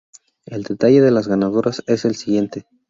El 0.47 0.63
detalle 0.63 0.99
de 0.99 1.11
las 1.11 1.27
ganadoras 1.27 1.83
es 1.85 2.05
el 2.05 2.15
siguiente. 2.15 2.65